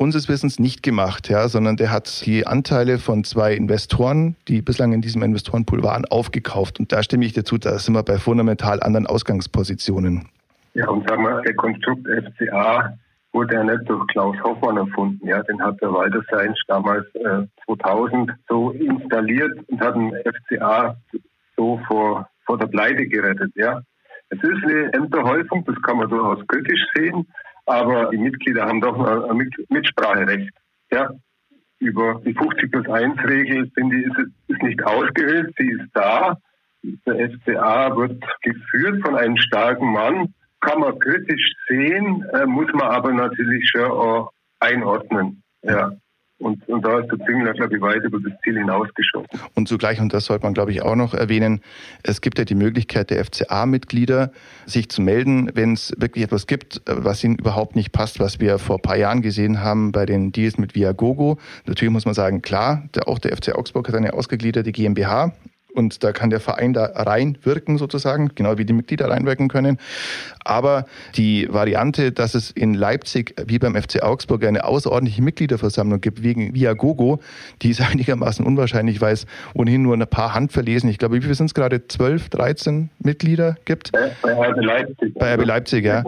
unseres 0.00 0.30
Wissens 0.30 0.58
nicht 0.58 0.82
gemacht, 0.82 1.28
ja, 1.28 1.46
sondern 1.48 1.76
der 1.76 1.90
hat 1.90 2.24
die 2.24 2.46
Anteile 2.46 2.98
von 2.98 3.22
zwei 3.22 3.52
Investoren, 3.54 4.34
die 4.48 4.62
bislang 4.62 4.94
in 4.94 5.02
diesem 5.02 5.22
Investorenpool 5.22 5.82
waren, 5.82 6.06
aufgekauft. 6.06 6.80
Und 6.80 6.90
da 6.90 7.02
stimme 7.02 7.26
ich 7.26 7.34
dazu, 7.34 7.58
da 7.58 7.78
sind 7.78 7.94
wir 7.94 8.02
bei 8.02 8.16
fundamental 8.16 8.82
anderen 8.82 9.06
Ausgangspositionen. 9.06 10.26
Ja, 10.72 10.88
und 10.88 11.06
sagen 11.06 11.22
wir, 11.22 11.42
der 11.42 11.54
Konstrukt 11.54 12.06
FCA 12.06 12.96
wurde 13.32 13.54
ja 13.54 13.62
nicht 13.62 13.88
durch 13.90 14.06
Klaus 14.06 14.36
Hoffmann 14.42 14.78
erfunden. 14.78 15.26
Ja, 15.26 15.42
den 15.42 15.62
hat 15.62 15.80
der 15.82 15.92
Walter 15.92 16.22
Seinsch 16.30 16.60
damals 16.66 17.04
äh, 17.16 17.46
2000 17.66 18.32
so 18.48 18.70
installiert 18.70 19.52
und 19.68 19.80
hat 19.82 19.94
den 19.94 20.12
FCA 20.24 20.96
so 21.58 21.78
vor, 21.86 22.26
vor 22.46 22.56
der 22.56 22.68
Pleite 22.68 23.06
gerettet. 23.06 23.52
Ja, 23.54 23.82
es 24.30 24.38
ist 24.42 24.64
eine 24.64 24.92
Ämterhäufung, 24.94 25.62
das 25.66 25.76
kann 25.82 25.98
man 25.98 26.08
durchaus 26.08 26.38
kritisch 26.48 26.86
sehen 26.94 27.26
aber 27.66 28.10
die 28.10 28.18
Mitglieder 28.18 28.66
haben 28.66 28.80
doch 28.80 28.98
ein 28.98 29.50
Mitspracherecht. 29.68 30.52
Ja, 30.90 31.10
über 31.78 32.20
die 32.24 32.34
50 32.34 32.70
plus 32.70 32.88
1 32.88 33.18
Regel 33.24 33.70
finde 33.74 33.96
ich, 33.96 34.06
ist, 34.06 34.18
ist 34.48 34.62
nicht 34.62 34.82
ausgehöhlt, 34.84 35.54
sie 35.58 35.70
ist 35.70 35.88
da. 35.94 36.36
Der 36.82 37.30
FCA 37.30 37.96
wird 37.96 38.22
geführt 38.42 39.02
von 39.02 39.16
einem 39.16 39.36
starken 39.36 39.92
Mann, 39.92 40.34
kann 40.60 40.80
man 40.80 40.98
kritisch 40.98 41.52
sehen, 41.68 42.24
äh, 42.32 42.46
muss 42.46 42.72
man 42.72 42.88
aber 42.88 43.12
natürlich 43.12 43.68
schon 43.70 43.90
auch 43.90 44.32
einordnen. 44.60 45.42
Ja. 45.62 45.92
Und, 46.40 46.66
und 46.68 46.82
da 46.84 47.00
ist 47.00 47.10
der 47.10 47.18
Zingler, 47.26 47.52
glaube 47.52 47.76
ich, 47.76 47.82
weit 47.82 48.02
über 48.02 48.18
das 48.18 48.32
Ziel 48.42 48.56
hinausgeschossen. 48.58 49.28
Und 49.54 49.68
zugleich, 49.68 50.00
und 50.00 50.14
das 50.14 50.24
sollte 50.24 50.44
man, 50.44 50.54
glaube 50.54 50.72
ich, 50.72 50.80
auch 50.80 50.96
noch 50.96 51.12
erwähnen, 51.12 51.60
es 52.02 52.22
gibt 52.22 52.38
ja 52.38 52.46
die 52.46 52.54
Möglichkeit 52.54 53.10
der 53.10 53.22
FCA-Mitglieder, 53.24 54.32
sich 54.64 54.88
zu 54.88 55.02
melden, 55.02 55.50
wenn 55.54 55.74
es 55.74 55.94
wirklich 55.98 56.24
etwas 56.24 56.46
gibt, 56.46 56.80
was 56.86 57.22
ihnen 57.22 57.36
überhaupt 57.36 57.76
nicht 57.76 57.92
passt, 57.92 58.20
was 58.20 58.40
wir 58.40 58.58
vor 58.58 58.76
ein 58.76 58.82
paar 58.82 58.96
Jahren 58.96 59.20
gesehen 59.20 59.60
haben 59.60 59.92
bei 59.92 60.06
den 60.06 60.32
Deals 60.32 60.56
mit 60.56 60.74
Viagogo. 60.74 61.38
Natürlich 61.66 61.92
muss 61.92 62.06
man 62.06 62.14
sagen, 62.14 62.40
klar, 62.40 62.88
der, 62.94 63.06
auch 63.06 63.18
der 63.18 63.36
FC 63.36 63.54
Augsburg 63.54 63.88
hat 63.88 63.94
eine 63.94 64.14
ausgegliederte 64.14 64.72
GmbH, 64.72 65.34
und 65.74 66.02
da 66.04 66.12
kann 66.12 66.30
der 66.30 66.40
Verein 66.40 66.72
da 66.72 66.84
reinwirken 66.84 67.78
sozusagen, 67.78 68.30
genau 68.34 68.58
wie 68.58 68.64
die 68.64 68.72
Mitglieder 68.72 69.08
reinwirken 69.08 69.48
können. 69.48 69.78
Aber 70.44 70.86
die 71.16 71.48
Variante, 71.50 72.12
dass 72.12 72.34
es 72.34 72.50
in 72.50 72.74
Leipzig 72.74 73.34
wie 73.46 73.58
beim 73.58 73.74
FC 73.74 74.02
Augsburg 74.02 74.44
eine 74.44 74.64
außerordentliche 74.64 75.22
Mitgliederversammlung 75.22 76.00
gibt, 76.00 76.22
wegen 76.22 76.54
Viagogo, 76.54 77.20
die 77.62 77.70
ist 77.70 77.80
einigermaßen 77.90 78.44
unwahrscheinlich, 78.44 79.00
weil 79.00 79.14
es 79.14 79.26
ohnehin 79.54 79.82
nur 79.82 79.94
ein 79.94 80.06
paar 80.06 80.34
handverlesen, 80.34 80.88
ich 80.90 80.98
glaube, 80.98 81.16
wie 81.16 81.20
viele 81.20 81.34
sind 81.34 81.46
es 81.46 81.54
gerade, 81.54 81.86
12, 81.86 82.28
13 82.30 82.90
Mitglieder 82.98 83.56
gibt? 83.64 83.92
Bei 83.92 84.32
RB 84.32 84.62
Leipzig. 84.62 85.14
Bei 85.14 85.34
RB 85.34 85.44
Leipzig, 85.44 85.84
ja. 85.84 86.04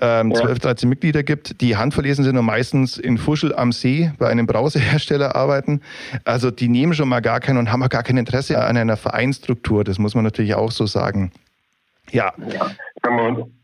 Ähm, 0.00 0.34
12, 0.34 0.58
13 0.58 0.88
Mitglieder 0.88 1.22
gibt, 1.22 1.60
die 1.60 1.76
handverlesen 1.76 2.24
sind 2.24 2.36
und 2.36 2.44
meistens 2.44 2.98
in 2.98 3.18
Fuschel 3.18 3.54
am 3.54 3.72
See 3.72 4.10
bei 4.18 4.28
einem 4.28 4.46
Brausehersteller 4.46 5.34
arbeiten. 5.36 5.80
Also 6.24 6.50
die 6.50 6.68
nehmen 6.68 6.94
schon 6.94 7.08
mal 7.08 7.20
gar 7.20 7.40
keinen 7.40 7.58
und 7.58 7.72
haben 7.72 7.82
auch 7.82 7.88
gar 7.88 8.02
kein 8.02 8.16
Interesse 8.16 8.58
an 8.58 8.76
einer 8.76 8.95
Vereinsstruktur. 8.96 9.84
Das 9.84 9.98
muss 9.98 10.14
man 10.14 10.24
natürlich 10.24 10.54
auch 10.54 10.70
so 10.70 10.86
sagen. 10.86 11.32
Ja. 12.10 12.32
ja 12.48 12.70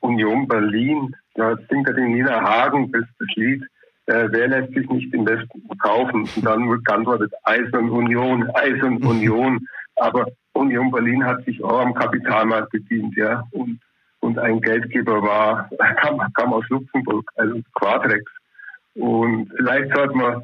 Union 0.01 0.47
Berlin, 0.49 1.15
da 1.35 1.57
singt 1.71 1.89
er 1.89 1.97
in 1.97 2.13
Nina 2.13 2.41
Hagen 2.41 2.91
das, 2.93 3.05
Lied, 3.37 3.63
äh, 4.07 4.29
wer 4.31 4.49
lässt 4.49 4.75
sich 4.75 4.89
nicht 4.89 5.13
im 5.15 5.27
Westen 5.27 5.63
kaufen? 5.79 6.29
Und 6.37 6.45
dann 6.45 6.69
wird 6.69 6.85
geantwortet, 6.85 7.33
Eisern 7.45 7.89
Union, 7.91 8.49
Eisern 8.55 9.03
Union. 9.03 9.67
Aber 9.97 10.27
Union 10.55 10.91
Berlin 10.91 11.25
hat 11.25 11.45
sich 11.45 11.63
auch 11.63 11.81
am 11.81 11.95
Kapitalmarkt 11.95 12.71
bedient, 12.71 13.17
ja. 13.17 13.45
Und, 13.53 13.81
und 14.21 14.39
ein 14.39 14.61
Geldgeber 14.61 15.23
war, 15.23 15.71
kam, 15.97 16.21
kam 16.35 16.53
aus 16.53 16.69
Luxemburg, 16.69 17.31
also 17.37 17.61
Quadrex. 17.75 18.25
Und 18.95 19.51
vielleicht 19.57 19.95
sollte 19.95 20.17
man 20.17 20.43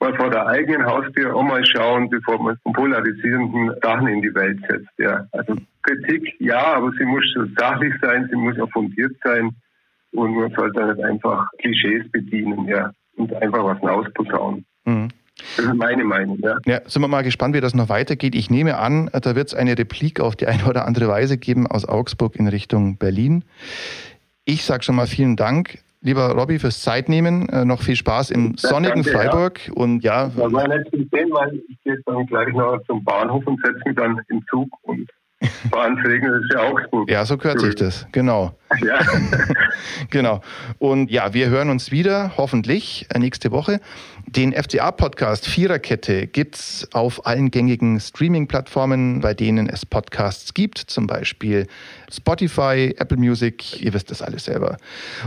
mal 0.00 0.14
vor 0.16 0.30
der 0.30 0.46
eigenen 0.46 0.86
Haustür 0.86 1.34
auch 1.34 1.42
mal 1.42 1.64
schauen, 1.66 2.08
bevor 2.08 2.42
man 2.42 2.56
polarisierenden 2.72 3.72
Sachen 3.82 4.08
in 4.08 4.22
die 4.22 4.34
Welt 4.34 4.58
setzt. 4.68 4.88
Ja. 4.98 5.26
Also 5.32 5.56
Kritik, 5.82 6.34
ja, 6.38 6.74
aber 6.74 6.92
sie 6.98 7.04
muss 7.04 7.24
sachlich 7.58 7.94
sein, 8.00 8.28
sie 8.30 8.36
muss 8.36 8.58
auch 8.60 8.70
fundiert 8.70 9.16
sein 9.24 9.50
und 10.12 10.34
man 10.34 10.52
sollte 10.54 10.86
nicht 10.86 11.04
einfach 11.04 11.46
Klischees 11.58 12.10
bedienen, 12.10 12.66
ja, 12.66 12.90
und 13.16 13.32
einfach 13.34 13.64
was 13.64 13.78
hinausposaunen. 13.80 14.64
Mhm. 14.84 15.08
Das 15.56 15.66
ist 15.66 15.74
meine 15.74 16.02
Meinung, 16.02 16.38
ja. 16.42 16.56
Ja, 16.66 16.80
sind 16.86 17.02
wir 17.02 17.08
mal 17.08 17.22
gespannt, 17.22 17.54
wie 17.54 17.60
das 17.60 17.72
noch 17.74 17.88
weitergeht. 17.88 18.34
Ich 18.34 18.50
nehme 18.50 18.76
an, 18.76 19.08
da 19.12 19.36
wird 19.36 19.48
es 19.48 19.54
eine 19.54 19.78
Replik 19.78 20.20
auf 20.20 20.34
die 20.34 20.46
eine 20.46 20.64
oder 20.64 20.84
andere 20.84 21.06
Weise 21.08 21.38
geben 21.38 21.66
aus 21.66 21.84
Augsburg 21.84 22.36
in 22.36 22.48
Richtung 22.48 22.96
Berlin. 22.96 23.44
Ich 24.44 24.64
sage 24.64 24.82
schon 24.82 24.96
mal 24.96 25.06
vielen 25.06 25.36
Dank 25.36 25.78
lieber 26.00 26.32
Robby, 26.32 26.58
fürs 26.58 26.82
Zeitnehmen. 26.82 27.48
Äh, 27.48 27.64
noch 27.64 27.82
viel 27.82 27.96
Spaß 27.96 28.30
im 28.30 28.56
sonnigen 28.56 29.02
danke, 29.02 29.10
Freiburg. 29.10 29.66
Ja. 29.66 29.74
Und 29.74 30.04
ja. 30.04 30.24
Das 30.28 30.52
war 30.52 30.68
nicht 30.68 30.90
viel 30.90 31.08
sehen, 31.12 31.30
weil 31.32 31.62
ich 31.68 31.78
gehe 31.84 32.00
dann 32.06 32.26
gleich 32.26 32.52
noch 32.52 32.78
zum 32.86 33.04
Bahnhof 33.04 33.46
und 33.46 33.60
setze 33.64 33.80
mich 33.84 33.96
dann 33.96 34.20
im 34.28 34.44
Zug 34.48 34.68
und 34.82 35.10
Vereinsregner 35.70 36.36
ist 36.36 36.52
ja 36.52 36.60
Augsburg. 36.60 37.10
Ja, 37.10 37.24
so 37.24 37.36
gehört 37.36 37.60
sich 37.60 37.74
das, 37.74 38.06
genau. 38.12 38.54
Ja. 38.84 39.00
genau. 40.10 40.42
Und 40.78 41.10
ja, 41.10 41.32
wir 41.32 41.48
hören 41.48 41.70
uns 41.70 41.90
wieder, 41.90 42.32
hoffentlich, 42.36 43.06
äh, 43.14 43.18
nächste 43.18 43.50
Woche. 43.50 43.80
Den 44.26 44.52
FCA-Podcast 44.52 45.46
Viererkette 45.46 46.26
gibt 46.26 46.56
es 46.56 46.88
auf 46.92 47.24
allen 47.24 47.50
gängigen 47.50 47.98
Streaming-Plattformen, 47.98 49.20
bei 49.20 49.32
denen 49.32 49.70
es 49.70 49.86
Podcasts 49.86 50.52
gibt, 50.52 50.78
zum 50.78 51.06
Beispiel 51.06 51.66
Spotify, 52.12 52.94
Apple 52.98 53.16
Music, 53.16 53.80
ihr 53.80 53.94
wisst 53.94 54.10
das 54.10 54.20
alles 54.20 54.44
selber. 54.44 54.76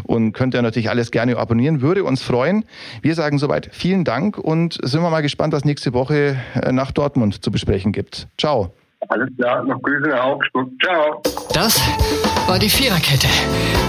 Und 0.03 0.33
könnt 0.33 0.53
ihr 0.53 0.61
natürlich 0.61 0.91
alles 0.91 1.09
gerne 1.09 1.37
abonnieren, 1.37 1.81
würde 1.81 2.03
uns 2.03 2.21
freuen. 2.21 2.63
Wir 3.01 3.15
sagen 3.15 3.39
soweit 3.39 3.69
vielen 3.71 4.03
Dank 4.03 4.37
und 4.37 4.77
sind 4.83 5.01
wir 5.01 5.09
mal 5.09 5.21
gespannt, 5.21 5.51
was 5.51 5.65
nächste 5.65 5.93
Woche 5.93 6.39
äh, 6.53 6.71
nach 6.71 6.91
Dortmund 6.91 7.43
zu 7.43 7.49
besprechen 7.49 7.91
gibt. 7.91 8.27
Ciao. 8.37 8.71
Alles 9.09 9.29
klar, 9.37 9.63
noch 9.63 9.81
Grüße 9.81 10.09
nach 10.09 10.23
Augsburg. 10.23 10.69
Ciao. 10.83 11.21
Das 11.53 11.81
war 12.47 12.59
die 12.59 12.69
Viererkette, 12.69 13.27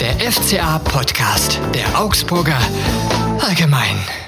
der 0.00 0.30
FCA-Podcast 0.30 1.60
der 1.74 2.00
Augsburger 2.00 2.58
Allgemein. 3.40 4.21